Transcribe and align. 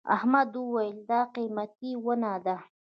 احمد 0.15 0.51
وويل: 0.57 0.97
دا 1.09 1.21
قيمتي 1.35 1.91
ونه 2.05 2.33
ده. 2.45 2.57